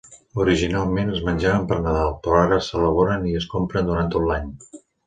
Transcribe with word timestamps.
Originalment 0.43 1.11
es 1.17 1.21
menjaven 1.27 1.69
per 1.73 1.79
Nadal, 1.83 2.11
però 2.25 2.41
ara 2.49 2.59
s'elaboren 2.71 3.31
i 3.35 3.39
es 3.43 3.51
compren 3.57 3.93
durant 3.93 4.15
tot 4.19 4.31
l'any. 4.33 4.55